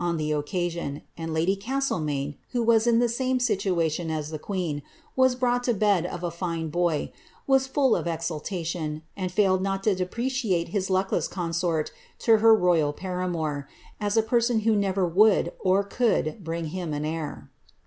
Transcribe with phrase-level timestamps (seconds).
[0.03, 4.41] on the occasion, and lady Castlemaine, who was in the same situa tion as tlie
[4.41, 4.83] queen, and
[5.15, 7.11] was brought to bed of a fine boy,
[7.45, 12.91] was full of exultation, and failed not to depreciate his luckless consort to her royal
[12.91, 13.69] paramour,
[13.99, 17.51] as a person who never would or could bring him an heir.